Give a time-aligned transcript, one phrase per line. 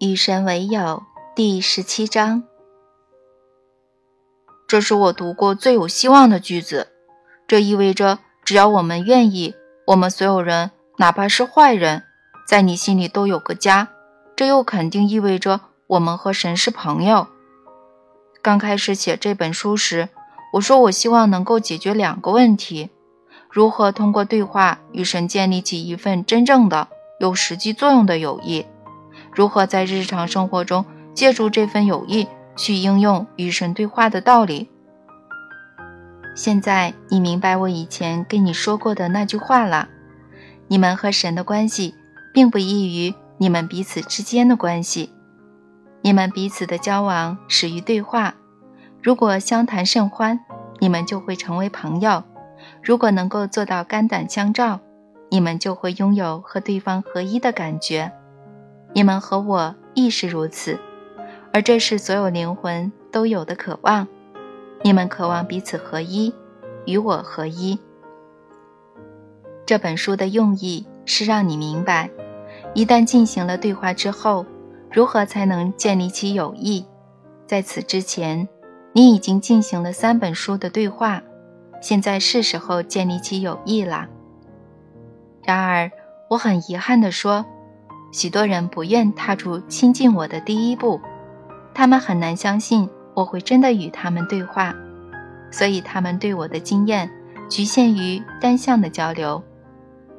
[0.00, 1.02] 与神为友
[1.34, 2.44] 第十七章，
[4.68, 6.92] 这是我读过最有希望的句子。
[7.48, 9.56] 这意味着，只要我们愿意，
[9.88, 12.04] 我们所有人，哪怕是坏人，
[12.46, 13.88] 在你心里都有个家。
[14.36, 17.26] 这又肯定意味着，我们和神是朋友。
[18.40, 20.10] 刚开始写这本书时，
[20.52, 22.90] 我说我希望能够解决两个问题：
[23.50, 26.86] 如何通过对话与神建立起一份真正的、
[27.18, 28.64] 有实际作用的友谊。
[29.38, 30.84] 如何在日常生活中
[31.14, 34.68] 借助这份友谊去应用与神对话的道理？
[36.34, 39.90] 现在你明白我以前跟你说过的那句话了。
[40.66, 41.94] 你们和神的关系，
[42.34, 45.12] 并不异于你们彼此之间的关系。
[46.02, 48.34] 你们彼此的交往始于对话。
[49.00, 50.40] 如果相谈甚欢，
[50.80, 52.24] 你们就会成为朋友；
[52.82, 54.80] 如果能够做到肝胆相照，
[55.30, 58.10] 你们就会拥有和对方合一的感觉。
[58.94, 60.78] 你们和我亦是如此，
[61.52, 64.06] 而这是所有灵魂都有的渴望。
[64.82, 66.32] 你们渴望彼此合一，
[66.86, 67.78] 与我合一。
[69.66, 72.10] 这本书的用意是让你明白，
[72.74, 74.46] 一旦进行了对话之后，
[74.90, 76.84] 如何才能建立起友谊。
[77.46, 78.48] 在此之前，
[78.92, 81.22] 你已经进行了三本书的对话，
[81.80, 84.08] 现在是时候建立起友谊了。
[85.44, 85.90] 然而，
[86.30, 87.44] 我很遗憾地说。
[88.10, 91.00] 许多人不愿踏出亲近我的第一步，
[91.74, 94.74] 他们很难相信我会真的与他们对话，
[95.50, 97.10] 所以他们对我的经验
[97.48, 99.42] 局限于单向的交流。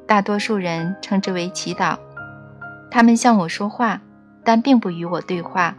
[0.05, 1.97] 大多数人称之为祈祷，
[2.91, 4.01] 他们向我说话，
[4.43, 5.75] 但并不与我对话。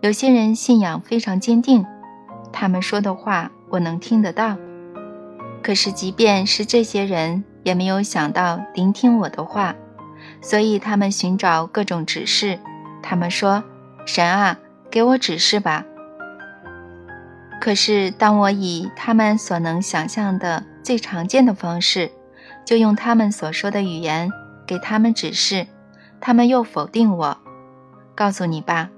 [0.00, 1.84] 有些人信仰非常坚定，
[2.52, 4.56] 他们说的话我能听得到，
[5.62, 9.74] 可是即便是这些人，也没有想到聆听我的话。
[10.46, 12.60] 所以他们寻找各种指示。
[13.02, 13.64] 他们说
[14.06, 14.56] ：“神啊，
[14.88, 15.84] 给我指示吧。”
[17.60, 22.12] 可是当我以他们所能想象的最常见的方式，
[22.64, 24.30] 就用他们所说的语言
[24.64, 25.66] 给他们指示，
[26.20, 27.36] 他们又否定我。
[28.14, 28.90] 告诉你吧，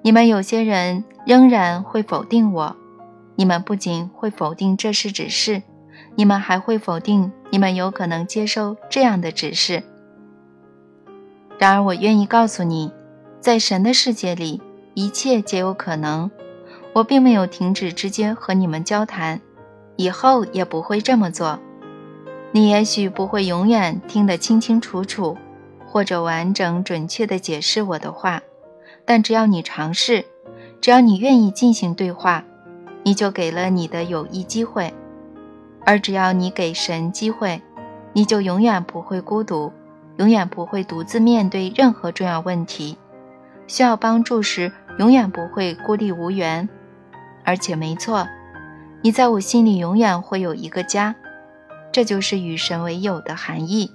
[0.00, 2.76] 你们有些人仍然会否定我。
[3.36, 5.62] 你们不仅会否定这是指示，
[6.14, 9.82] 你们还会否定你们有可能接受这样的指示。
[11.58, 12.92] 然而，我愿意告诉你，
[13.40, 14.60] 在神的世界里，
[14.94, 16.30] 一切皆有可能。
[16.92, 19.40] 我并没有停止直接和你们交谈，
[19.96, 21.58] 以后也不会这么做。
[22.52, 25.36] 你也许不会永远听得清清楚楚，
[25.86, 28.42] 或者完整准确地解释我的话，
[29.04, 30.24] 但只要你尝试，
[30.80, 32.44] 只要你愿意进行对话，
[33.02, 34.94] 你就给了你的友谊机会。
[35.84, 37.60] 而只要你给神机会，
[38.12, 39.72] 你就永远不会孤独。
[40.16, 42.96] 永远不会独自面对任何重要问题，
[43.66, 46.68] 需要帮助时永远不会孤立无援，
[47.44, 48.26] 而且没错，
[49.02, 51.14] 你在我心里永远会有一个家，
[51.90, 53.92] 这就是与神为友的含义。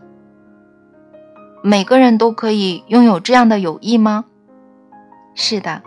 [1.63, 4.25] 每个人都可以拥有这样的友谊吗？
[5.35, 5.81] 是的，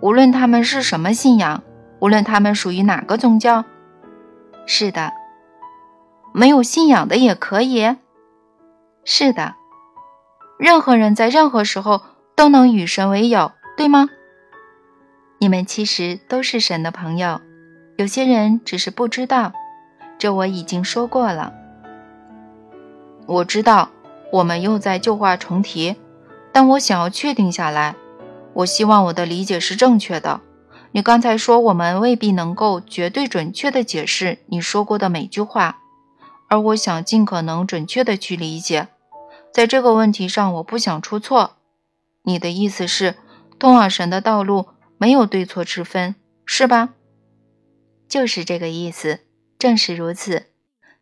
[0.00, 1.62] 无论他们是什么信仰，
[2.00, 3.64] 无论他们属于哪个宗教。
[4.66, 5.12] 是的，
[6.32, 7.96] 没有信仰的也可以。
[9.04, 9.56] 是的，
[10.58, 12.02] 任何人在任何时候
[12.36, 14.08] 都能与神为友，对吗？
[15.38, 17.40] 你们其实都是神的朋友，
[17.96, 19.52] 有些人只是不知道，
[20.18, 21.52] 这我已经说过了。
[23.26, 23.90] 我知道，
[24.30, 25.96] 我们又在旧话重提，
[26.52, 27.96] 但我想要确定下来。
[28.54, 30.40] 我希望我的理解是正确的。
[30.92, 35.78] 你刚才说我们未必能够绝对准确地解释你说过的每句话。
[36.48, 38.88] 而我想尽可能准确的去理解，
[39.52, 41.56] 在这个问题上，我不想出错。
[42.22, 43.16] 你的意思是，
[43.58, 46.14] 通往神的道路没有对错之分，
[46.46, 46.90] 是吧？
[48.08, 49.20] 就是这个意思。
[49.58, 50.46] 正是如此，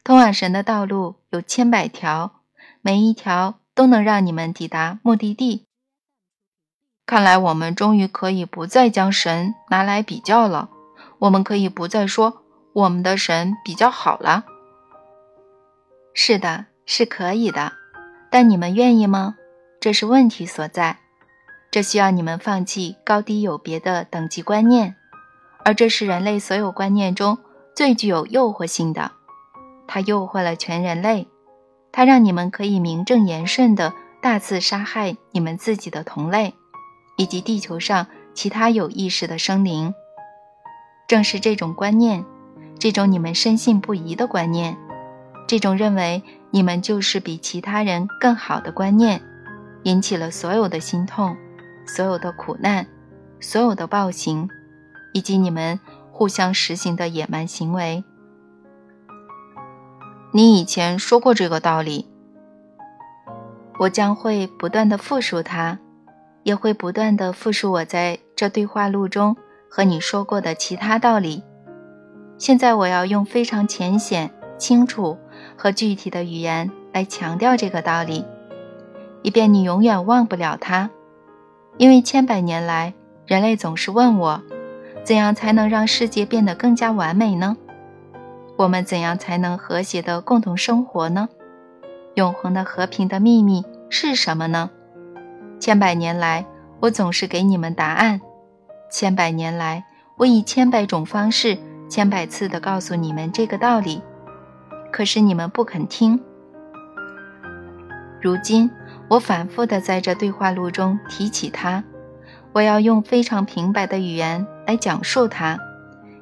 [0.05, 2.43] 通往神的道路有千百条，
[2.83, 5.67] 每一条都能让你们抵达目的地。
[7.07, 10.69] 看来我们终于可以不再将神拿来比较了，
[11.21, 12.43] 我们可以不再说
[12.75, 14.45] 我们的神比较好了。
[16.13, 17.73] 是的，是可以的，
[18.31, 19.37] 但你们愿意吗？
[19.81, 20.99] 这是问题所在。
[21.71, 24.97] 这需要你们放弃高低有别的等级观念，
[25.65, 27.39] 而这是人类所有观念中
[27.77, 29.13] 最具有诱惑性的。
[29.87, 31.29] 它诱惑了全人类，
[31.93, 36.55] 它让你们可以名正言顺地大肆杀害你们自己的同类，
[37.17, 39.95] 以及地球上其他有意识的生灵。
[41.09, 42.25] 正是这种观念，
[42.79, 44.77] 这种你们深信不疑的观念。
[45.49, 49.23] 这种认为你们就是比其他人更好的观念，
[49.85, 51.37] 引起了所有的心痛，
[51.87, 52.87] 所有的苦难、
[53.41, 54.49] 所有的暴行，
[55.15, 55.79] 以及你们
[56.11, 58.03] 互相实行的野蛮行为。
[60.33, 62.09] 你以前说过这个道理，
[63.79, 65.79] 我将会不断的复述它，
[66.43, 69.37] 也会不断的复述我在这对话录中
[69.69, 71.43] 和你说过的其他道理。
[72.39, 75.19] 现在我要用非常浅显、清楚
[75.57, 78.25] 和具体的语言来强调这个道理，
[79.23, 80.91] 以便你永远忘不了它。
[81.77, 82.95] 因为千百年来，
[83.27, 84.43] 人类总是问我，
[85.05, 87.57] 怎样才能让世界变得更加完美呢？
[88.57, 91.29] 我们怎样才能和谐的共同生活呢？
[92.15, 94.71] 永恒的和平的秘密是什么呢？
[95.59, 96.45] 千百年来，
[96.81, 98.21] 我总是给你们答案。
[98.91, 99.85] 千百年来，
[100.17, 101.57] 我以千百种方式、
[101.89, 104.03] 千百次的告诉你们这个道理，
[104.93, 106.21] 可是你们不肯听。
[108.21, 108.71] 如今，
[109.09, 111.83] 我反复的在这对话录中提起它，
[112.53, 115.59] 我要用非常平白的语言来讲述它。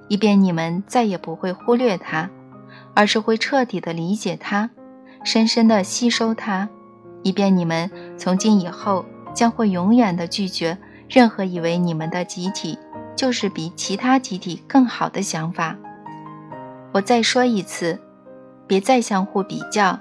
[0.09, 2.31] 以便你们再也不会忽略它，
[2.95, 4.71] 而是会彻底的理解它，
[5.23, 6.69] 深深的吸收它，
[7.23, 9.05] 以便你们从今以后
[9.35, 10.79] 将会永远的拒绝
[11.11, 12.79] 任何以为你们的集体
[13.17, 15.77] 就是比其他集体更好的想法。
[16.93, 18.01] 我再说一次，
[18.69, 19.99] 别再相互比较，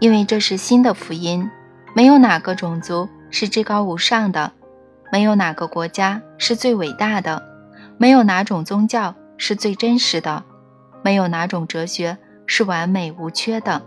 [0.00, 1.48] 因为这是新的福音。
[1.94, 4.50] 没有哪个种族是至高无上的，
[5.12, 7.40] 没有哪个国家是最伟大的。
[7.96, 10.42] 没有哪种宗教是最真实的，
[11.04, 13.82] 没有哪种哲学是完美无缺的，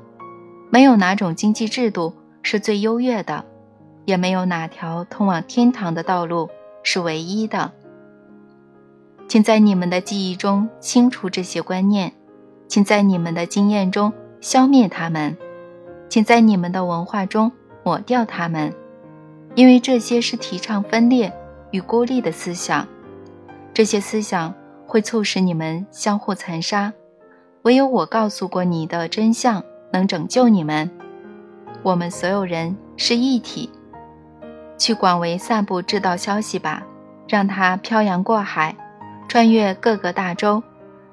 [0.70, 3.44] 没有哪种经济制度是最优越的，
[4.06, 6.50] 也没有哪条通往天堂的道路
[6.84, 7.74] 是唯一的。
[9.28, 12.14] 请在你们的记忆中清除这些观念，
[12.68, 14.12] 请在你们的经验中
[14.42, 15.36] 消灭他们，
[16.10, 17.52] 请在你们的文化中
[17.84, 18.74] 抹掉他们，
[19.56, 21.34] 因为这些是提倡分裂
[21.72, 22.88] 与孤立的思想。
[23.74, 24.54] 这些思想
[24.86, 26.92] 会促使你们相互残杀，
[27.64, 30.90] 唯有我告诉过你的真相能拯救你们。
[31.84, 33.70] 我们所有人是一体，
[34.78, 36.84] 去广为散布这道消息吧，
[37.28, 38.76] 让它漂洋过海，
[39.28, 40.62] 穿越各个大洲，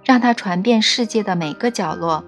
[0.05, 2.25] 让它传遍世界的每个角落。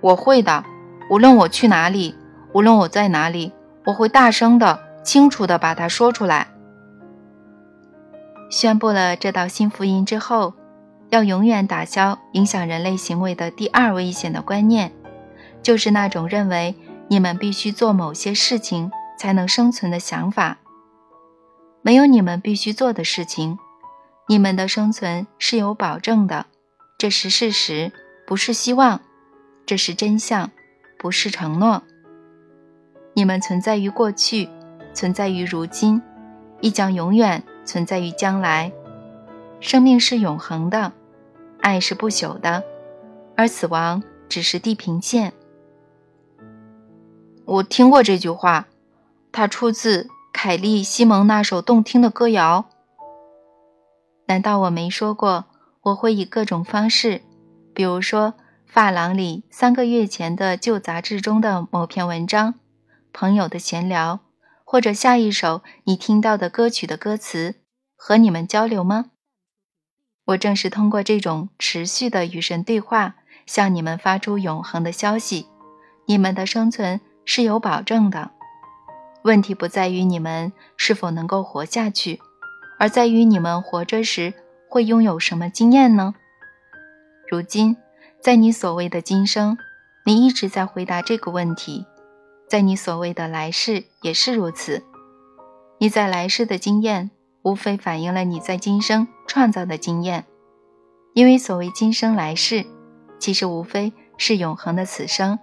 [0.00, 0.64] 我会的，
[1.10, 2.14] 无论我去哪里，
[2.52, 3.52] 无论我在哪里，
[3.84, 6.48] 我会大声的、清楚的把它说出来。
[8.50, 10.54] 宣布了这道新福音之后，
[11.10, 14.92] 要永远打消影响人类行为的第二危险的观念，
[15.62, 16.74] 就是那种认为
[17.08, 20.58] 你们必须做某些事情才能生存的想法。
[21.82, 23.58] 没有你们必须做的事情，
[24.30, 26.46] 你们的生存是有保证的，
[26.96, 27.90] 这是事实，
[28.24, 29.00] 不是希望，
[29.66, 30.52] 这是真相，
[31.00, 31.82] 不是承诺。
[33.14, 34.48] 你们存在于过去，
[34.94, 36.00] 存在于如今，
[36.60, 37.42] 亦将永远。
[37.64, 38.72] 存在于将来，
[39.60, 40.92] 生命是永恒的，
[41.60, 42.62] 爱是不朽的，
[43.36, 45.32] 而死亡只是地平线。
[47.44, 48.68] 我听过这句话，
[49.32, 52.69] 它出自凯利·西蒙那首动听的歌谣。
[54.30, 55.46] 难道我没说过，
[55.82, 57.22] 我会以各种方式，
[57.74, 58.34] 比如说
[58.64, 62.54] 发廊里三个月前的旧杂志中的某篇文章，
[63.12, 64.20] 朋友的闲聊，
[64.62, 67.56] 或者下一首你听到的歌曲的歌词。
[67.96, 69.06] 和你们交流吗？
[70.26, 75.48] 我正是通过这种持续的与神对话，向你们发出永恒的消息。
[76.06, 78.30] 你们的生存是有保证的。
[79.24, 82.22] 问题不在于你们是否能够活下去，
[82.80, 84.34] 而在于你们活着时
[84.68, 86.14] 会拥有什么经验呢？
[87.30, 87.76] 如今，
[88.20, 89.56] 在你所谓的今生，
[90.04, 91.84] 你一直在回答这个问题；
[92.48, 94.82] 在你所谓的来世也是如此。
[95.78, 97.12] 你在来世的经验。
[97.42, 100.26] 无非反映了你在今生创造的经验，
[101.14, 102.66] 因为所谓今生来世，
[103.18, 105.38] 其实无非是永恒的此生，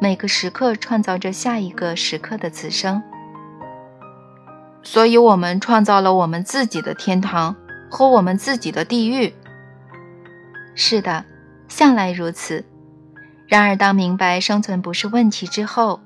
[0.00, 3.02] 每个时刻创造着下一个时刻的此生。
[4.90, 7.54] 所以，我们创造了我们自己的天堂
[7.90, 9.34] 和我们自己的地狱。
[10.74, 11.26] 是的，
[11.68, 12.64] 向来如此。
[13.46, 16.00] 然而，当明白生存不是问题之后，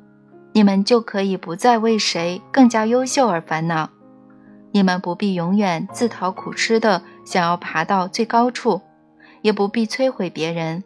[0.53, 3.89] 你们就可以不再为谁更加优秀而烦恼。
[4.73, 8.81] 你们不必永远自讨苦吃的想要爬到最高处，
[9.43, 10.83] 也不必摧毁别人，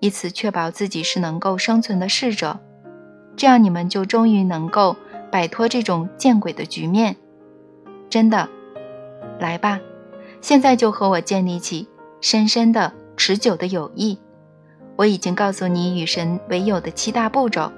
[0.00, 2.58] 以此确保自己是能够生存的适者。
[3.36, 4.96] 这样，你们就终于能够
[5.30, 7.14] 摆脱这种见鬼的局面。
[8.10, 8.48] 真的，
[9.38, 9.80] 来吧，
[10.40, 11.88] 现在就和我建立起
[12.20, 14.18] 深深的、持久的友谊。
[14.96, 17.70] 我已经告诉你与神为友的七大步骤，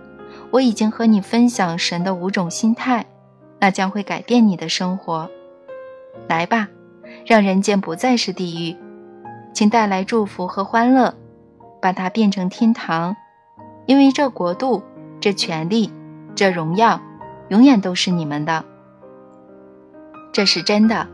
[0.51, 3.07] 我已经和你分享神的五种心态。
[3.63, 5.29] 那将会改变你的生活。
[6.27, 6.69] 来吧，
[7.27, 8.75] 让人间不再是地狱，
[9.53, 11.15] 请带来祝福和欢乐，
[11.83, 13.15] 把它变成天堂，
[13.85, 14.83] 因为这国度、
[15.21, 15.93] 这权利、
[16.35, 16.99] 这荣耀，
[17.49, 18.65] 永远都是你们的。
[20.33, 21.07] 这是真的，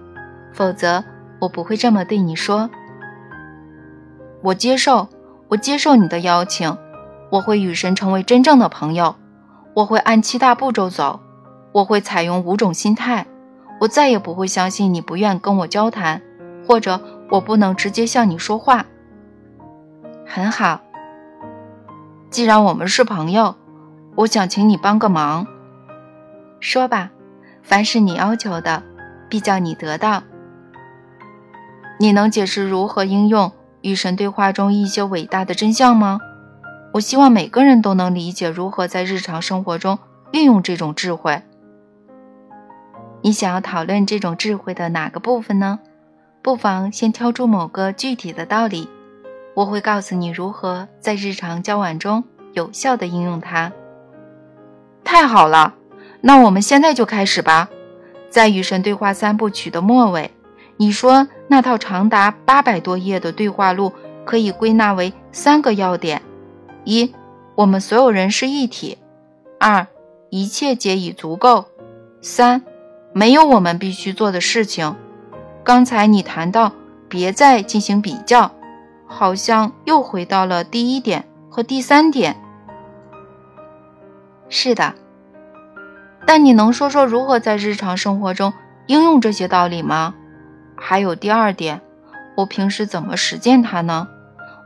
[0.53, 1.03] 否则
[1.41, 2.69] 我不会这么对你说。
[4.43, 5.09] 我接受，
[5.49, 6.77] 我接受你的邀请，
[7.31, 9.17] 我会与神成为真正的朋友，
[9.75, 11.21] 我会按七大步骤走，
[11.73, 13.27] 我会采用五种心态，
[13.81, 16.23] 我再也不会相信你不愿跟我交谈，
[16.67, 18.85] 或者我不能直接向你说话。
[20.27, 20.81] 很好，
[22.31, 23.55] 既然我们是朋友，
[24.15, 25.47] 我想请你帮个忙。
[26.61, 27.11] 说吧，
[27.63, 28.83] 凡是你要求的，
[29.29, 30.23] 必叫你得到。
[31.99, 33.53] 你能解释如何应用？
[33.83, 36.19] 与神对话中一些伟大的真相吗？
[36.95, 39.99] 我希望每个人都能理解如何在日常生活中
[40.33, 41.43] 运用这种智慧。
[43.23, 45.79] 你想要讨论这种智慧的哪个部分呢？
[46.43, 48.89] 不妨先挑出某个具体的道理，
[49.55, 53.71] 我会告诉你如何在日常交往中有效的应用它。
[55.05, 55.75] 太好了，
[56.23, 57.69] 那我们现在就开始吧。
[58.37, 60.31] 在与神对话三部曲的末尾。
[60.77, 63.95] 你说那套长达八百多页的对话录
[64.27, 66.21] 可以归纳为三个要点：
[66.85, 67.15] 一，
[67.55, 68.99] 我们所有人是一体；
[69.59, 69.87] 二，
[70.29, 71.65] 一切皆已足够；
[72.21, 72.63] 三，
[73.15, 74.95] 没有我们必须做的事情。
[75.65, 76.71] 刚才你谈到
[77.09, 78.51] 别再进行比较，
[79.07, 82.37] 好像又回到了第一点和第三点。
[84.51, 84.95] 是的，
[86.27, 88.53] 但你能说说如何在日常生活中
[88.87, 90.15] 应用这些道理吗？
[90.77, 91.81] 还有第二点，
[92.37, 94.09] 我平时怎么实践它呢？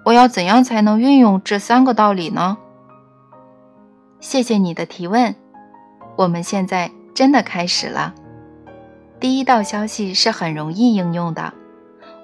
[0.05, 2.57] 我要怎样才能运用这三个道理呢？
[4.19, 5.35] 谢谢你的提问，
[6.17, 8.15] 我们现在真的开始了。
[9.21, 11.53] 第一道消息是很容易应用的，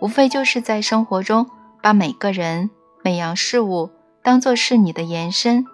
[0.00, 1.46] 无非就是在生活中
[1.82, 2.70] 把每个人、
[3.04, 3.90] 每样事物
[4.22, 5.66] 当作是你的延伸，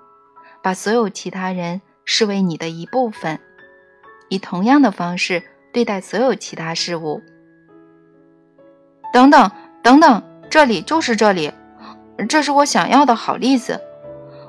[0.62, 3.38] 把所有其他人视为你的一部分，
[4.32, 5.42] 以同样的方式
[5.74, 7.20] 对待所有其他事物。
[9.12, 9.50] 等等
[9.82, 11.52] 等等，这里就是这里，
[12.30, 13.78] 这是我想要的好例子。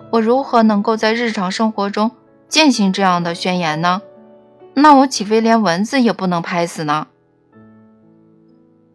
[0.09, 2.11] 我如何能够在日常生活中
[2.47, 4.01] 践行这样的宣言呢？
[4.73, 7.07] 那我岂非连蚊子也不能拍死呢？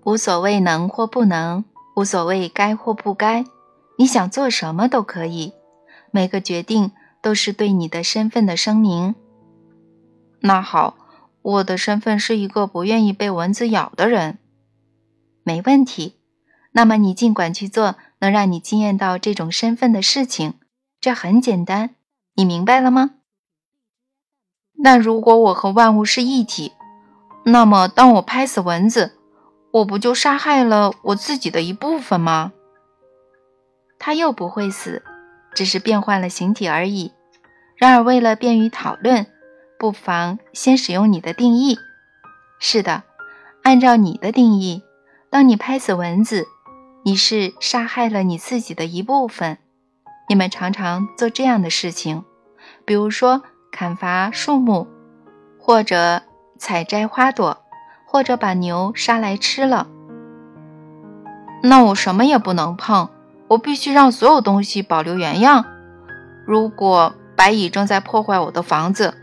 [0.05, 1.67] 无所谓能或不能，
[1.97, 3.45] 无所谓该或不该，
[3.99, 5.53] 你想做什么都可以。
[6.11, 9.15] 每个决定都是对你的身份的声明。
[10.41, 10.97] 那好，
[11.43, 14.39] 我的身份是一个不愿意被蚊子咬的人。
[15.43, 16.17] 没问题，
[16.73, 20.55] 那么你尽管去做能让你惊艳到这种身份的事情，
[21.01, 21.97] 这很简单，
[22.35, 23.13] 你明白了吗？
[24.81, 26.73] 那如果我和万物是一体，
[27.45, 29.15] 那么当我拍死蚊子，
[29.73, 32.53] 我不就杀害了我自己的一部分吗？
[33.99, 35.03] 它又不会死，
[35.55, 37.13] 只是变换了形体而已。
[37.77, 39.27] 然而为了便于讨论，
[39.79, 41.79] 不妨先使用你的定义。
[42.59, 43.05] 是的，
[43.63, 44.83] 按照你的定义。
[45.31, 46.47] 当你拍死蚊子，
[47.05, 49.59] 你是杀害了你自己的一部分。
[50.29, 52.25] 你们常常做这样的事情，
[52.85, 54.89] 比如说砍伐树木，
[55.59, 56.23] 或者
[56.59, 57.59] 采摘花朵，
[58.05, 59.87] 或者把牛杀来吃了。
[61.63, 63.09] 那我什么也不能碰，
[63.49, 65.65] 我必须让所有东西保留原样。
[66.47, 69.15] 如果白蚁正在破坏我的房子，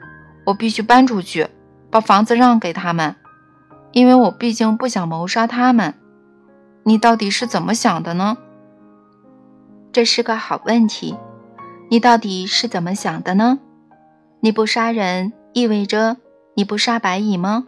[0.46, 1.48] 我必须搬出去，
[1.90, 3.16] 把房子让给他们。
[3.92, 5.94] 因为我毕竟不想谋杀他们，
[6.84, 8.38] 你到底是怎么想的呢？
[9.92, 11.18] 这是个好问题，
[11.90, 13.60] 你到底是怎么想的呢？
[14.42, 16.18] 你不杀人意味着
[16.56, 17.66] 你不杀白蚁吗？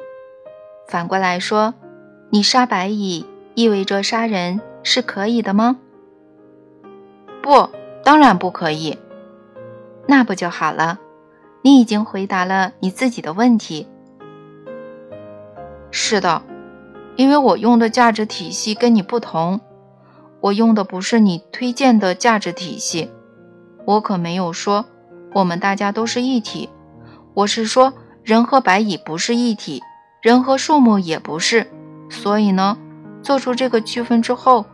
[0.90, 1.74] 反过来说，
[2.30, 5.78] 你杀白蚁意味着杀人是可以的吗？
[7.42, 7.70] 不，
[8.04, 8.98] 当然不可以。
[10.06, 11.00] 那不就好了？
[11.62, 13.88] 你已经回答了你自己的问题。
[15.92, 16.42] 是的，
[17.16, 19.60] 因为我用的价值体系跟你不同，
[20.42, 23.10] 我用的不是你推荐的价值体系。
[23.86, 24.86] 我可没有说
[25.34, 26.70] 我们大家都是一体，
[27.34, 29.82] 我是说人和白蚁不是一体，
[30.22, 31.68] 人和树木也不是。
[32.10, 32.78] 所以呢，
[33.22, 34.66] 做出这个区分之后，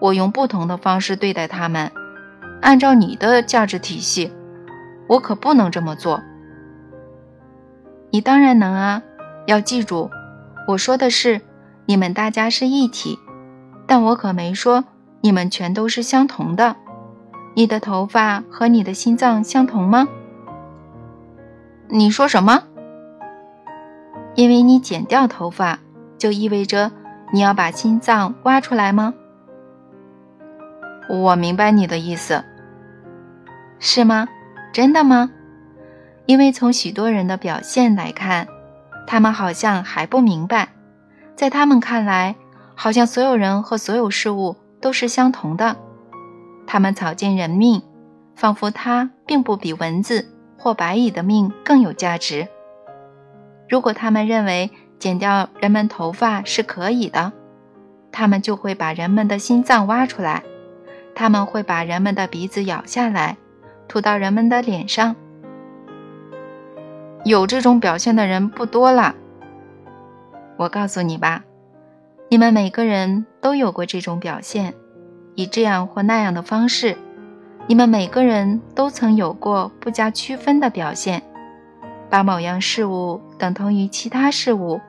[0.00, 1.90] 我用不同的方式对待他们。
[2.62, 4.32] 按照你的价值体系，
[5.08, 6.22] 我可不能这么做。
[8.10, 9.02] 你当然能啊，
[9.46, 10.10] 要记住。
[10.66, 11.40] 我说的是，
[11.86, 13.18] 你们大家是一体，
[13.86, 14.84] 但我可没说
[15.20, 16.76] 你们全都是相同的。
[17.54, 20.08] 你的头发和你的心脏相同吗？
[21.88, 22.62] 你说什么？
[24.36, 25.80] 因为你剪掉头发，
[26.16, 26.92] 就意味着
[27.32, 29.14] 你要把心脏挖出来吗？
[31.08, 32.44] 我明白你的意思，
[33.80, 34.28] 是吗？
[34.72, 35.30] 真的吗？
[36.30, 38.46] 因为从许多人的表现来看，
[39.04, 40.68] 他们好像还不明白，
[41.34, 42.36] 在他们看来，
[42.76, 45.76] 好像所有人和所有事物都是相同的。
[46.68, 47.82] 他们草菅人命，
[48.36, 52.46] 仿佛它并不比蚊子或白蚁的命更有价值。
[53.68, 54.70] 如果他们认为
[55.00, 57.32] 剪掉人们头发是可以的，
[58.12, 60.44] 他们就会把人们的心脏挖出来。
[61.12, 63.36] 他们会把人们的鼻子咬下来，
[63.88, 65.16] 吐到人们的脸上。
[67.24, 69.14] 有这种表现的人不多了。
[70.56, 71.44] 我告诉你吧，
[72.28, 74.74] 你们每个人都有过这种表现，
[75.34, 76.96] 以这样或那样的方式。
[77.66, 81.22] 你们每个人都曾有过不加区分的表现，
[82.08, 84.80] 把某样事物等同于其他事物，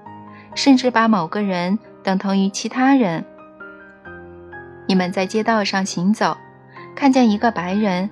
[0.56, 3.24] 甚至把某个人等同于其他人。
[4.88, 6.36] 你们在街道上行走，
[6.96, 8.10] 看见一个白人，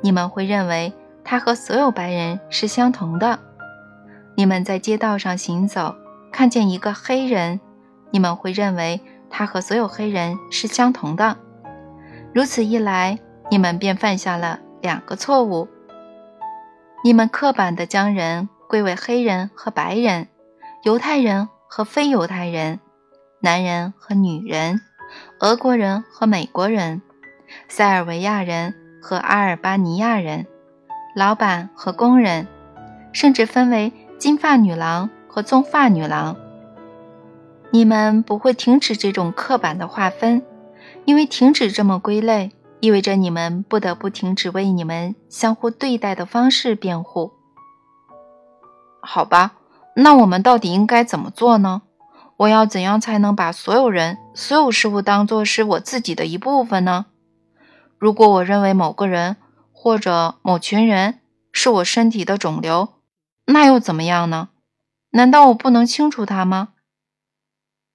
[0.00, 3.38] 你们会认为他和所有白人是相同的；
[4.38, 5.96] 你们在街道上行走，
[6.30, 7.58] 看见一个黑人，
[8.12, 11.36] 你们会认为他和所有黑人是相同的。
[12.32, 13.18] 如此一来，
[13.50, 15.66] 你们便犯下了两个错误：
[17.02, 20.28] 你们刻板地将人归为黑人和白人、
[20.84, 22.78] 犹太人和非犹太人、
[23.40, 24.80] 男人和女人。
[25.40, 27.02] 俄国人和美国人，
[27.66, 30.46] 塞尔维亚人和阿尔巴尼亚人，
[31.16, 32.46] 老板和工人，
[33.12, 36.36] 甚至分为金发女郎和棕发女郎。
[37.70, 40.42] 你们不会停止这种刻板的划分，
[41.04, 47.32] 因为停止这么归类，意味着你们不得不停止为你们相互对待的方式辩护。
[49.00, 49.52] 好吧，
[49.94, 51.82] 那我们到底应该怎么做呢？
[52.38, 57.06] 我要怎样才能把所有人、所有事物当作是我自己的一部分呢？
[57.98, 59.36] 如果我认为某个人
[59.72, 61.20] 或者某群人
[61.52, 62.88] 是我身体的肿瘤，
[63.50, 64.50] 那又怎么样呢？
[65.10, 66.74] 难道我不能清除它吗？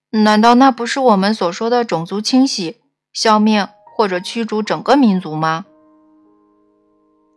[0.10, 2.82] 难道那不是我们所说的种族清洗、
[3.14, 5.66] 消灭或者驱逐整个民族吗？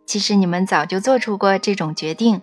[0.07, 2.41] 其实你们早就做出过这种决定。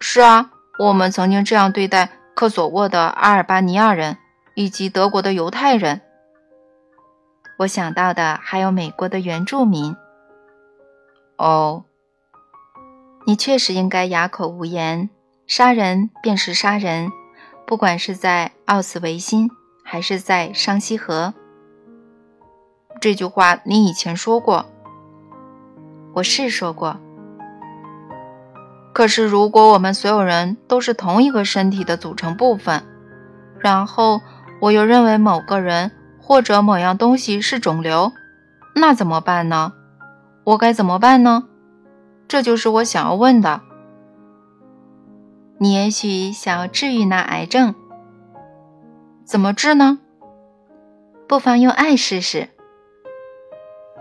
[0.00, 2.18] 是啊，我们曾经这样对待。
[2.34, 4.16] 科索沃的阿尔巴尼亚人
[4.54, 6.00] 以及德国的犹太人，
[7.58, 9.94] 我想到的还有美国的原住民。
[11.36, 11.84] 哦，
[13.26, 15.10] 你确实应该哑口无言。
[15.46, 17.10] 杀人便是杀人，
[17.66, 19.50] 不管是在奥斯维辛
[19.84, 21.34] 还是在商西河。
[23.00, 24.66] 这句话你以前说过，
[26.14, 26.98] 我是说过。
[28.94, 32.84] 可是，如果我们所有人都是同一个身体的组成部分，
[33.58, 34.20] 然后
[34.60, 38.12] 我又认为某个人或者某样东西是肿瘤，
[38.74, 39.72] 那怎么办呢？
[40.44, 41.44] 我该怎么办呢？
[42.32, 43.60] 这就是我想要问的。
[45.58, 47.74] 你也许想要治愈那癌症，
[49.22, 49.98] 怎么治呢？
[51.28, 52.48] 不妨用爱试试。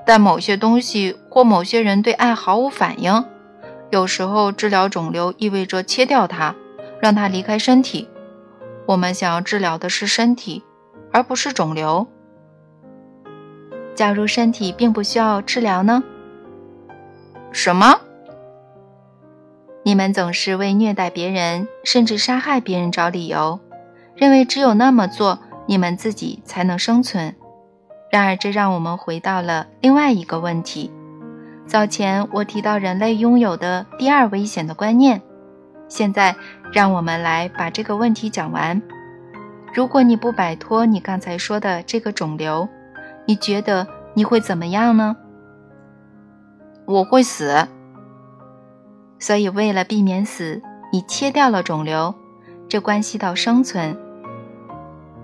[0.06, 3.26] 但某些东西或某些人对爱毫无反应。
[3.90, 6.56] 有时候治疗肿瘤意味着切掉它，
[7.02, 8.08] 让它离开身体。
[8.86, 10.64] 我们想要治疗的是身体，
[11.12, 12.08] 而不是肿瘤。
[13.94, 16.02] 假如身体并不需要治疗呢？
[17.52, 18.00] 什么？
[19.84, 23.60] 你们总是为虐待别人甚至杀害别人找理由，
[24.16, 27.36] 认为只有那么做，你们自己才能生存。
[28.12, 30.92] 然而，这让我们回到了另外一个问题。
[31.66, 35.22] 早前我提到人类拥有的第二危险的观念，
[35.88, 36.36] 现在
[36.72, 38.80] 让我们来把这个问题讲完。
[39.74, 42.68] 如果你不摆脱你刚才说的这个肿瘤，
[43.26, 45.16] 你觉得你会怎么样呢？
[46.86, 47.68] 我会死。
[49.22, 52.14] 所以为了避免死，你切掉了肿瘤，
[52.68, 53.96] 这关系到生存。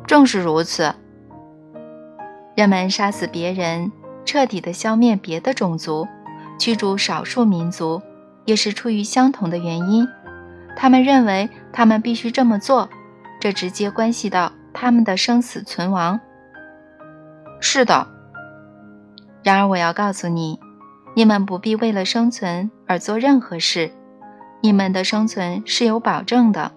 [0.06, 0.94] 正是如此。
[2.56, 3.92] 人们杀死别人，
[4.24, 6.08] 彻底的消灭别的种族。
[6.60, 8.02] 驱逐少数民族，
[8.46, 10.08] 也是出于相同的原因。
[10.76, 12.90] 他们认为他们必须这么做，
[13.40, 16.20] 这直接关系到他们的生死存亡。
[17.60, 18.08] 是的。
[19.44, 20.60] 然而，我要告诉你，
[21.18, 23.90] 你们不必为了生存而做任何事。
[24.62, 26.72] 你们的生存是有保证的。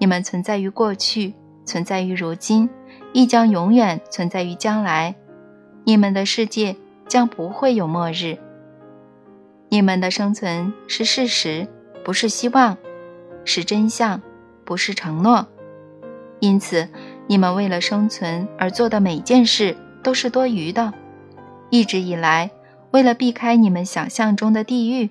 [0.00, 2.68] 你们存在于过去，存在于如今，
[3.12, 5.14] 亦将永远存在于将来。
[5.84, 6.74] 你们的世界
[7.06, 8.36] 将不会有末日。
[9.68, 11.68] 你们的生存是事实，
[12.04, 12.76] 不是希望；
[13.44, 14.20] 是真相，
[14.64, 15.46] 不是承诺。
[16.40, 16.88] 因此，
[17.28, 20.92] 你们为了生存而做的每件事都是多余的。
[21.70, 22.50] 一直以来，
[22.90, 25.10] 为了避开你们想象中的地狱，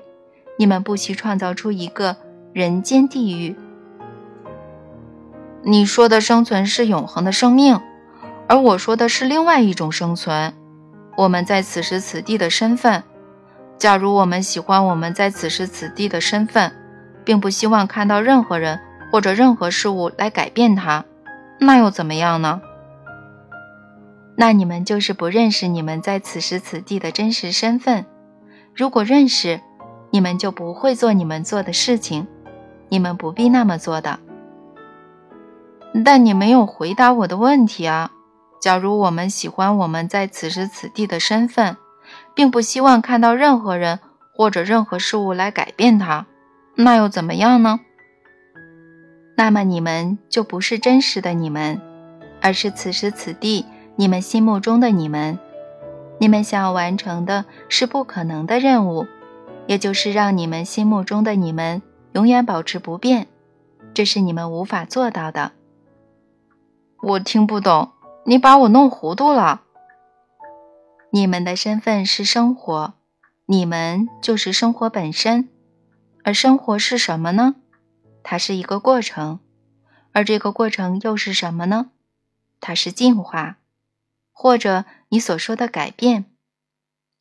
[0.57, 2.17] 你们不惜创造出一个
[2.53, 3.55] 人间地狱。
[5.63, 7.79] 你说的生存是永恒的生命，
[8.47, 10.53] 而我说的是另外一种生存。
[11.17, 13.03] 我们在此时此地的身份，
[13.77, 16.71] 假如我们喜欢我们在此时此地的身份，
[17.23, 18.79] 并不希望看到任何人
[19.11, 21.03] 或者任何事物来改变它，
[21.59, 22.61] 那又怎么样呢？
[24.41, 28.05] 那你们就是不认识你们在此时此地的真实身份。
[28.73, 29.59] 如果认识，
[30.11, 32.25] 你们就不会做你们做的事情，
[32.87, 34.17] 你们不必那么做的。
[36.05, 38.11] 但你没有回答我的问题啊！
[38.61, 41.75] 假如我们喜欢我们在此时此地的身份，
[42.33, 43.99] 并不希望看到任何人
[44.33, 46.27] 或者任何事物来改变它，
[46.75, 47.81] 那又怎么样呢？
[49.35, 51.81] 那么你们就不是真实的你们，
[52.41, 53.65] 而是此时此地。
[53.99, 55.37] 你们心目中的你们，
[56.19, 59.05] 你们想要完成的是不可能的任务，
[59.67, 61.81] 也就是让你们心目中的你们
[62.13, 63.27] 永远保持不变，
[63.93, 65.51] 这是你们无法做到的。
[67.01, 67.91] 我听不懂，
[68.23, 69.63] 你把我弄糊涂了。
[71.09, 72.93] 你们的身份是生活，
[73.47, 75.49] 你们就是生活本身，
[76.23, 77.55] 而生活是什么呢？
[78.23, 79.41] 它是一个过程，
[80.13, 81.87] 而这个过程又是什么呢？
[82.61, 83.57] 它是进化。
[84.41, 86.23] 或者你所说的改变，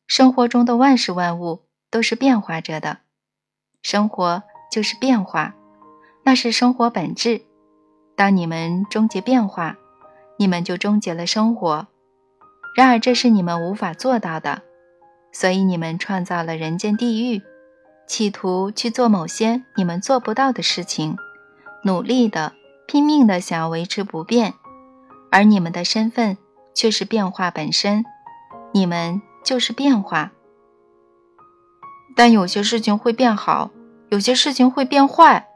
[0.07, 2.99] 生活中的万事万物都是变化着的，
[3.81, 5.53] 生活就是变化，
[6.23, 7.41] 那是生活本质。
[8.15, 9.75] 当你们终结变化，
[10.37, 11.87] 你们就终结了生活。
[12.73, 14.61] 然而这是你们无法做到的，
[15.33, 17.41] 所以你们创造了人间地狱，
[18.07, 21.17] 企图去做某些你们做不到的事情，
[21.83, 22.53] 努力的、
[22.87, 24.53] 拼命的想要维持不变，
[25.29, 26.37] 而你们的身份。
[26.73, 28.05] 却是变化本身，
[28.73, 30.31] 你们就是变化。
[32.15, 33.71] 但有些事情会变好，
[34.09, 35.47] 有些事情会变坏。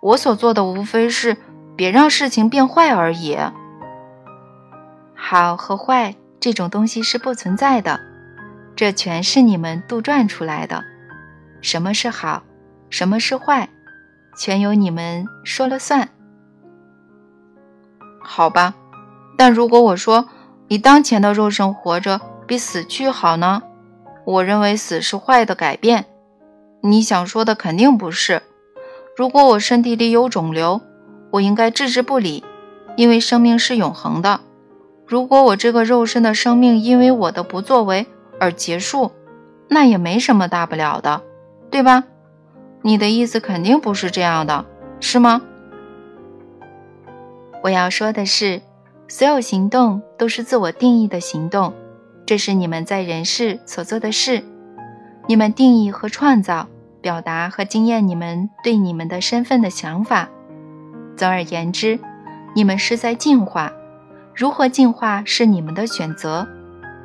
[0.00, 1.36] 我所做的无非是
[1.76, 3.38] 别让事情变坏而已。
[5.14, 8.00] 好和坏这种东西是不存在的，
[8.74, 10.82] 这全是你们杜撰出来的。
[11.60, 12.42] 什么是好，
[12.90, 13.68] 什么是坏，
[14.36, 16.08] 全由你们说了算。
[18.20, 18.74] 好吧，
[19.36, 20.28] 但如果我说。
[20.72, 23.62] 以当前的肉身活着比死去好呢？
[24.24, 26.06] 我认为死是坏的改变。
[26.80, 28.40] 你想说的肯定不是。
[29.14, 30.80] 如果我身体里有肿瘤，
[31.30, 32.42] 我应该置之不理，
[32.96, 34.40] 因为生命是永恒的。
[35.06, 38.06] 如果我这个肉身的生命因为我的不作为
[38.40, 39.12] 而结束，
[39.68, 41.20] 那也没什么大不了的，
[41.70, 42.04] 对吧？
[42.80, 44.64] 你的意思肯定不是这样的，
[45.00, 45.42] 是吗？
[47.62, 48.62] 我要说的是。
[49.14, 51.74] 所有行动都是自我定义的行动，
[52.24, 54.42] 这是你们在人世所做的事。
[55.26, 56.66] 你们定义和创造、
[57.02, 60.30] 表达和经验你们对你们的身份的想法。
[61.14, 62.00] 总而言之，
[62.54, 63.70] 你们是在进化。
[64.34, 66.48] 如何进化是你们的选择，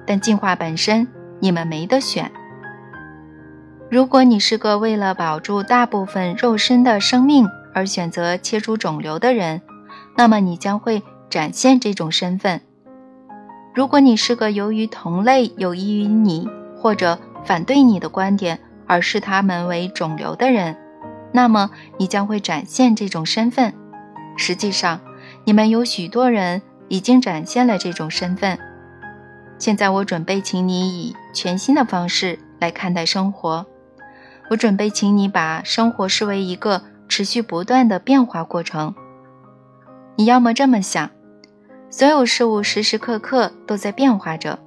[0.05, 1.05] 但进化本身
[1.41, 2.31] 你们没得选。
[3.91, 9.61] 如果你是个为了保住大部分肉身的生命而选择切除肿瘤的人，
[10.15, 11.03] 那么你将会。
[11.29, 12.61] 展现这种身份。
[13.73, 20.75] 如果你是个由于同类有益于你或者反对你的观点而视他们为肿瘤的人，
[21.31, 23.73] 那么你将会展现这种身份。
[24.35, 24.99] 实际上，
[25.45, 28.57] 你们有许多人已经展现了这种身份。
[29.59, 33.65] 现在，我准备请你以全新的方式来看待生活。
[34.49, 38.95] 我准备请你把生活视为一个持续不断的变化过程。
[40.15, 41.09] 你要么这么想。
[41.89, 44.59] 所有事物时时刻刻都在变化着，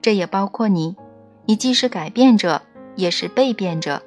[0.00, 0.96] 这也包括你。
[1.46, 2.62] 你既是改变者，
[2.94, 4.00] 也是被变者。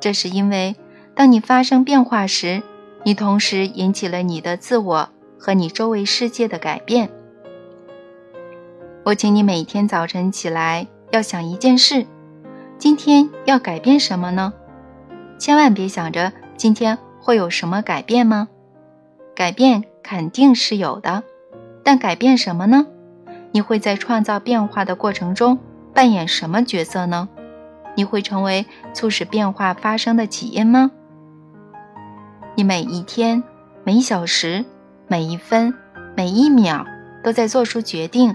[0.00, 0.74] 这是因为，
[1.14, 2.62] 当你发生变化时，
[3.04, 7.10] 你同时引起了你的自我和你周围世界的改变。
[9.04, 12.06] 我请你每天早晨起来要想一件事：
[12.78, 14.54] 今天要改变什么呢？
[15.38, 18.48] 千万别想着今天会有什么改变吗？
[19.34, 21.22] 改变肯定是有的。
[21.82, 22.86] 但改变什么呢？
[23.52, 25.58] 你会在创造变化的过程中
[25.92, 27.28] 扮演什么角色呢？
[27.96, 28.64] 你会成为
[28.94, 30.92] 促使变化发生的起因吗？
[32.54, 33.42] 你每一天、
[33.84, 34.64] 每小时、
[35.08, 35.74] 每一分、
[36.16, 36.86] 每一秒
[37.24, 38.34] 都在做出决定，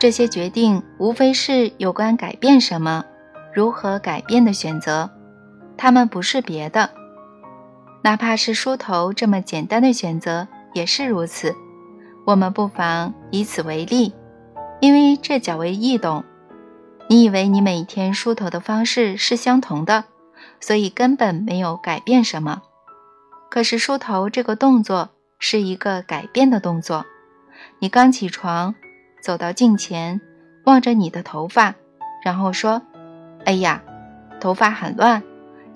[0.00, 3.04] 这些决定无非是有关改变什么、
[3.52, 5.10] 如何改变的选择，
[5.76, 6.90] 它们不是别的。
[8.02, 11.54] 哪怕是梳头这么简单的选择也是如此。
[12.28, 14.12] 我们不妨以此为例，
[14.80, 16.24] 因为这较为易懂。
[17.08, 20.04] 你以为你每天梳头的方式是相同的，
[20.60, 22.60] 所以根本没有改变什么。
[23.48, 27.06] 可是梳头这个动作是一个改变的动作。
[27.78, 28.74] 你刚起床，
[29.22, 30.20] 走到镜前，
[30.66, 31.76] 望着你的头发，
[32.22, 32.82] 然后说
[33.46, 33.82] ：“哎呀，
[34.38, 35.22] 头发很乱，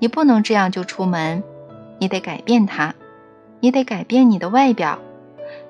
[0.01, 1.43] 你不能这样就出门，
[1.99, 2.95] 你得改变它，
[3.61, 4.99] 你得改变你的外表。”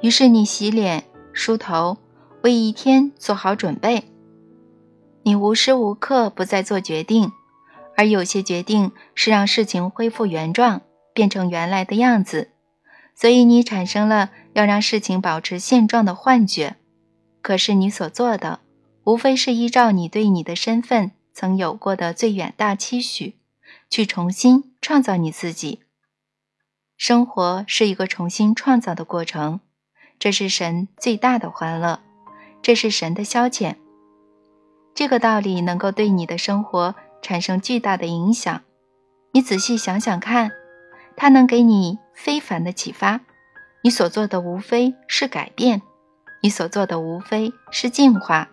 [0.02, 1.96] 于是你洗脸、梳头，
[2.42, 4.04] 为一天做好准备。
[5.22, 7.30] 你无时无刻不在做决定，
[7.96, 10.82] 而有些决定是让事情恢复原状，
[11.14, 12.50] 变成原来的样子。
[13.14, 16.76] 所以你产生了要让事情保持现状的幻觉。
[17.40, 18.58] 可是你所做的，
[19.04, 23.36] 无非是依照你对你的身份曾有过的最远大期许，
[23.88, 25.82] 去重新创造你自己。
[26.96, 29.60] 生活是一个重新创造的过程。
[30.22, 31.98] 这是神最大的欢乐，
[32.62, 33.74] 这是神的消遣。
[34.94, 38.61] 这个道理能够对你的生活产生巨大的影响。
[39.32, 40.52] 你仔细想想看，
[41.16, 43.22] 它能给你非凡的启发。
[43.82, 45.82] 你所做的无非是改变，
[46.40, 48.48] 你所做的无非是进化。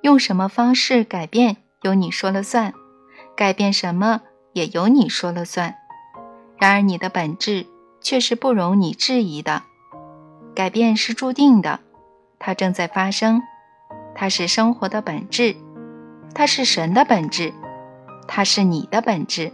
[0.00, 2.72] 用什么方式改变，由你说了算；
[3.36, 4.22] 改变什么，
[4.54, 5.74] 也由你说了算。
[6.56, 7.66] 然而，你的本质
[8.00, 9.64] 却是不容你质疑的。
[10.58, 11.78] 改变是注定的，
[12.40, 13.40] 它正在发生，
[14.12, 15.54] 它是生活的本质，
[16.34, 17.54] 它是神的本质，
[18.26, 19.52] 它是你的本质。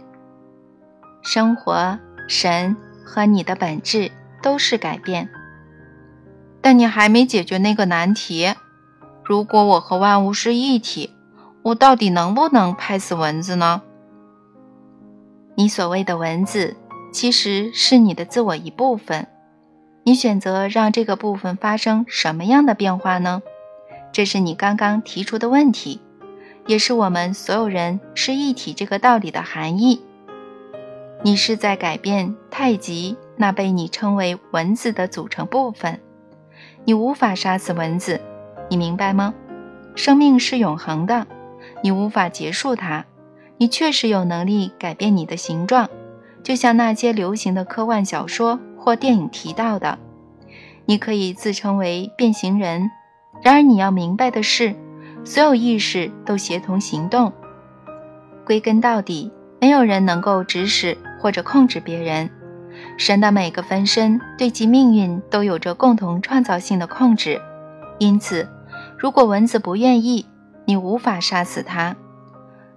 [1.21, 5.29] 生活、神和你的本质都是改变。
[6.59, 8.55] 但你还没解决那个难题：
[9.23, 11.11] 如果我和万物是一体，
[11.61, 13.83] 我到底能不能拍死蚊子呢？
[15.53, 16.75] 你所谓的蚊子，
[17.13, 19.27] 其实是你的自我一部分。
[20.07, 23.41] 你选择让这个部分发生什么样的变化呢？
[24.11, 25.99] 这是你刚刚提出的问题，
[26.67, 30.03] 也是我们所有人是一体这个道理的含义。
[31.23, 35.99] 你是在改变太极那被你称为蚊子的组成部分。
[36.83, 38.21] 你无法杀死蚊子，
[38.69, 39.33] 你明白吗？
[39.95, 41.25] 生命是永恒的，
[41.81, 43.05] 你无法结束它。
[43.57, 45.89] 你确实有能力改变你的形状，
[46.43, 48.59] 就像那些流行的科幻小说。
[48.85, 49.97] 或电影提到的，
[50.85, 52.91] 你可以自称为变形人。
[53.41, 54.75] 然而，你要明白的是，
[55.23, 57.33] 所有意识都协同行动。
[58.45, 62.29] 归根到底，没有人能够指使或者控制别人。
[62.95, 67.41] 神的每个分身对其命运都有着共同创造性的控制。
[67.97, 68.47] 因此，
[68.99, 70.27] 如果蚊子不愿意，
[70.65, 71.95] 你无法杀死它。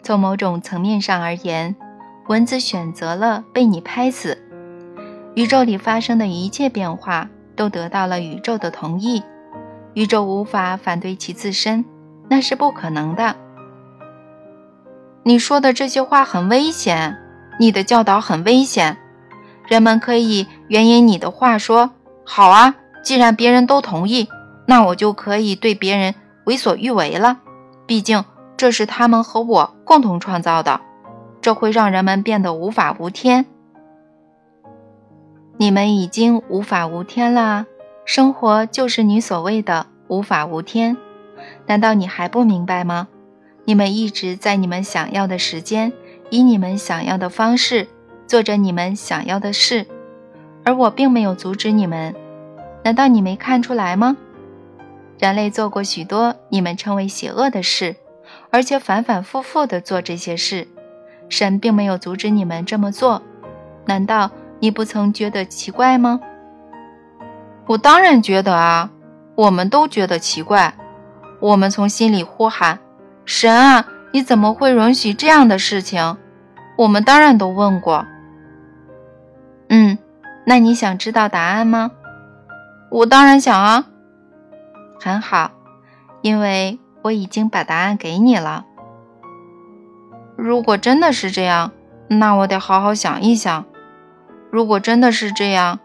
[0.02, 1.76] 从某种层面上而言，
[2.28, 4.47] 蚊子选择了被你拍死。
[5.38, 9.22] 宇宙里发生的一切变化都得到了宇宙的同意，
[9.94, 11.84] 宇宙无法反对其自身，
[12.28, 13.36] 那是不可能的。
[15.22, 17.16] 你说的这些话很危险，
[17.60, 18.96] 你的教导很危险。
[19.68, 21.92] 人们可以援引你的话说
[22.26, 22.74] ：“好啊，
[23.04, 24.28] 既然别人都同意，
[24.66, 27.38] 那我就可以对别人为所欲为了。
[27.86, 28.24] 毕竟
[28.56, 30.80] 这是他们和我共同创造的，
[31.40, 33.46] 这会让人们变得无法无天。”
[35.60, 37.66] 你们已经无法无天了，
[38.04, 40.96] 生活就是你所谓的无法无天。
[41.66, 43.08] 难道你还不明白吗？
[43.64, 45.92] 你们一直在你们想要的时间，
[46.30, 47.88] 以你们想要的方式，
[48.28, 49.84] 做着你们想要的事，
[50.64, 52.14] 而我并没有阻止你们。
[52.84, 54.16] 难道你没看出来吗？
[55.18, 57.96] 人类做过许多你们称为邪恶的事，
[58.50, 60.68] 而且反反复复地做这些事。
[61.28, 63.20] 神并没有阻止你们这么做。
[63.86, 64.30] 难道？
[64.60, 66.20] 你不曾觉得奇怪吗？
[67.66, 68.90] 我当然觉得啊，
[69.34, 70.74] 我们都觉得奇怪。
[71.40, 72.78] 我们从心里呼喊
[73.24, 76.16] ：“神啊，你怎么会允许这样的事情？”
[76.76, 78.06] 我们当然都问过。
[79.68, 79.98] 嗯，
[80.46, 81.90] 那你想知道答案吗？
[82.90, 83.84] 我当然想啊。
[85.00, 85.52] 很好，
[86.22, 88.64] 因为我已经把答案给你了。
[90.36, 91.70] 如果真的是这样，
[92.08, 93.64] 那我得好好想一想。
[94.50, 95.78] 如果真的是这样，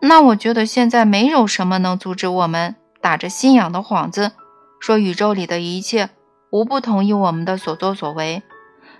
[0.00, 4.32] 那我觉得现在没有什么能阻止我们打着信仰的幌子，
[4.78, 6.10] 说宇宙里的一切
[6.50, 8.42] 无不同意我们的所作所为，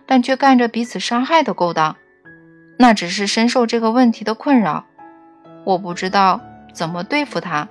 [0.06, 1.96] 但却干着彼此伤害的勾当。
[2.78, 4.86] 那只是深受这个问题的困扰，
[5.64, 6.40] 我不知道
[6.72, 7.68] 怎么对付它。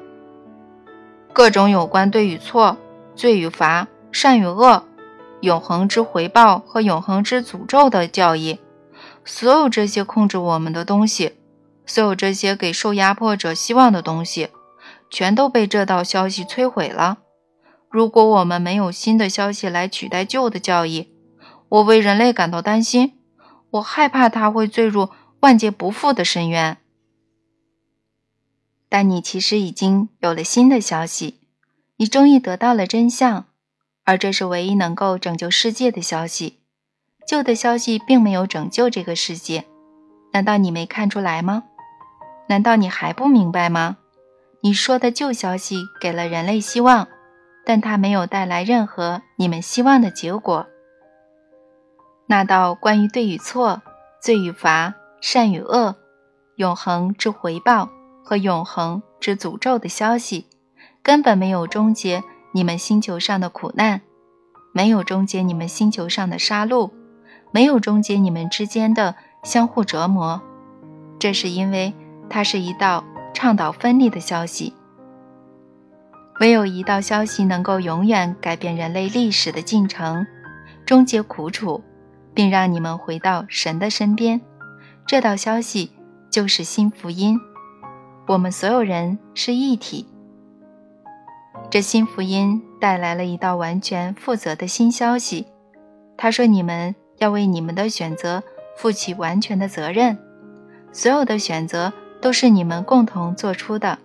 [1.33, 2.77] 各种有关对与错、
[3.15, 4.83] 罪与罚、善与恶、
[5.41, 8.59] 永恒之回报和永恒之诅咒的教义，
[9.25, 11.38] 所有这些控制我们的东西。
[11.89, 14.49] 所有这些给受压迫者希望的东西，
[15.09, 17.17] 全都被这道消息摧毁了。
[17.89, 21.11] 如果我们没有新的消息来取代旧的教义，
[21.67, 23.17] 我为人类感到担心。
[23.71, 26.77] 我害怕他会坠入万劫不复的深渊。
[28.87, 31.39] 但你其实已经有了新的消息，
[31.97, 33.45] 你终于得到了真相，
[34.03, 36.59] 而这是唯一能够拯救世界的消息。
[37.27, 39.65] 旧的消息并没有拯救这个世界，
[40.33, 41.63] 难道你没看出来吗？
[42.49, 43.97] 难道你还不明白吗？
[44.61, 47.07] 你说的旧消息给了人类希望，
[47.63, 50.65] 但它没有带来任何你们希望的结果。
[52.25, 53.83] 那道关于对与错、
[54.19, 55.95] 罪与罚、善与恶、
[56.55, 57.87] 永恒之回报
[58.23, 60.47] 和永恒之诅咒的消息，
[61.03, 64.01] 根本没有终结你们星球上的苦难，
[64.73, 66.89] 没有终结你们星球上的杀戮，
[67.51, 70.41] 没有终结你们之间的相互折磨。
[71.19, 71.93] 这是因为。
[72.29, 74.73] 它是一道倡导分离的消息。
[76.39, 80.25] 唯有一道消息能够永远改变人类历史的进程，
[80.85, 81.83] 终结苦楚，
[82.33, 84.39] 并让你们回到神的身边。
[85.05, 85.91] 这道消息
[86.29, 87.37] 就是新福音。
[88.25, 90.07] 我们所有人是一体。
[91.69, 95.47] 这新福音带来了一道完全负责的新消息。
[96.15, 98.41] 他说：“你们要为你们的选择
[98.77, 100.17] 负起完全的责任。
[100.93, 103.97] 所有的选择。”都是你们共同做出的，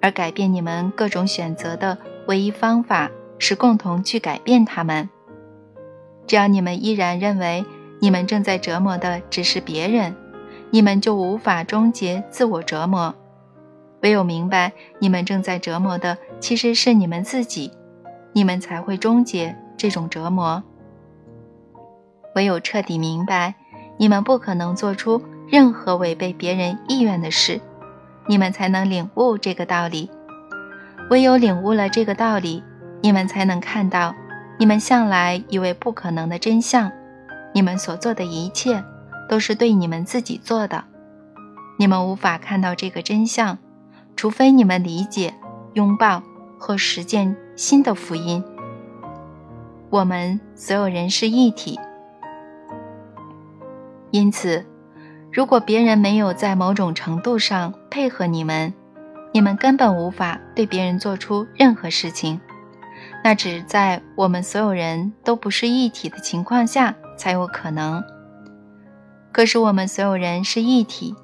[0.00, 5.08] 而改变你们各种选择的唯一方法是共同去改变它们。
[6.26, 7.64] 只要你们依然认为
[8.00, 10.14] 你们正在折磨的只是别人，
[10.70, 13.14] 你们就无法终结自我折磨。
[14.02, 17.72] 唯有明白你们正在折磨的其实是你们自己，
[18.32, 20.62] 你们才会终结这种折磨。
[22.34, 23.54] 唯有彻底明白，
[23.96, 25.22] 你们不可能做出。
[25.48, 27.60] 任何违背别人意愿的事，
[28.26, 30.10] 你们才能领悟这个道理。
[31.08, 32.64] 唯有领悟了这个道理，
[33.00, 34.12] 你们才能看到
[34.58, 36.90] 你们向来以为不可能的真相。
[37.54, 38.82] 你们所做的一切，
[39.28, 40.84] 都是对你们自己做的。
[41.78, 43.56] 你们无法看到这个真相，
[44.16, 45.32] 除非你们理解、
[45.74, 46.22] 拥抱
[46.58, 48.42] 和实践新的福音。
[49.90, 51.78] 我们所有人是一体，
[54.10, 54.66] 因此。
[55.36, 58.72] 如果别人没有在某种程度上配合你们，
[59.32, 62.40] 你们根本无法对别人做出任何事情。
[63.22, 68.02] 那只在我们所有人都不是一体的情况下才有可能。
[69.30, 71.14] 可是我们所有人是一体，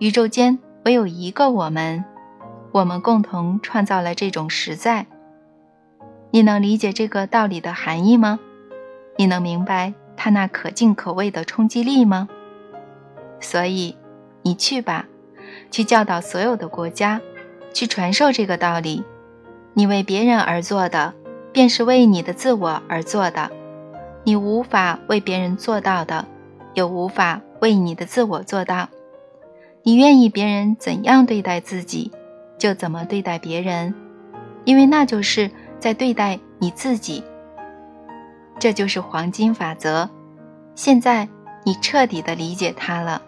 [0.00, 2.04] 宇宙间唯有一个我们，
[2.72, 5.06] 我们共同创造了这种实在。
[6.32, 8.40] 你能理解这个道理的含义吗？
[9.16, 12.28] 你能明白它那可敬可畏的冲击力吗？
[13.44, 13.94] 所以，
[14.42, 15.06] 你去吧，
[15.70, 17.20] 去教导所有的国家，
[17.74, 19.04] 去传授这个道理。
[19.74, 21.12] 你为别人而做的，
[21.52, 23.50] 便是为你的自我而做的。
[24.24, 26.26] 你无法为别人做到的，
[26.72, 28.88] 也无法为你的自我做到。
[29.82, 32.10] 你愿意别人怎样对待自己，
[32.56, 33.94] 就怎么对待别人，
[34.64, 37.22] 因为那就是在对待你自己。
[38.58, 40.08] 这就是黄金法则。
[40.74, 41.28] 现在，
[41.64, 43.20] 你彻底的理解它了。